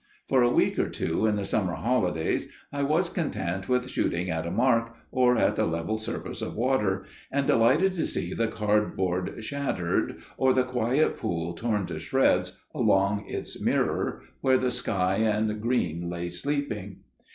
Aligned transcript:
For 0.27 0.41
a 0.41 0.49
week 0.49 0.79
or 0.79 0.89
two 0.89 1.27
in 1.27 1.35
the 1.35 1.45
summer 1.45 1.75
holidays 1.75 2.47
I 2.73 2.81
was 2.81 3.07
content 3.07 3.69
with 3.69 3.87
shooting 3.87 4.31
at 4.31 4.47
a 4.47 4.51
mark, 4.51 4.95
or 5.11 5.37
at 5.37 5.55
the 5.55 5.67
level 5.67 5.99
surface 5.99 6.41
of 6.41 6.55
water, 6.55 7.05
and 7.31 7.45
delighted 7.45 7.93
to 7.97 8.07
see 8.07 8.33
the 8.33 8.47
cardboard 8.47 9.43
shattered, 9.43 10.17
or 10.37 10.53
the 10.53 10.63
quiet 10.63 11.17
pool 11.17 11.53
torn 11.53 11.85
to 11.85 11.99
shreds 11.99 12.59
along 12.73 13.25
its 13.27 13.61
mirror 13.61 14.23
where 14.39 14.57
the 14.57 14.71
sky 14.71 15.17
and 15.17 15.61
green 15.61 16.09
lay 16.09 16.29
sleeping. 16.29 17.01